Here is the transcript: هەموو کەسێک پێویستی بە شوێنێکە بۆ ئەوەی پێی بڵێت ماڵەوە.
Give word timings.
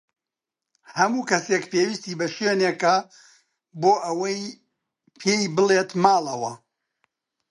هەموو 0.97 1.27
کەسێک 1.29 1.63
پێویستی 1.71 2.17
بە 2.19 2.27
شوێنێکە 2.35 2.95
بۆ 3.81 3.93
ئەوەی 4.05 4.39
پێی 5.21 5.43
بڵێت 5.55 5.89
ماڵەوە. 6.03 6.53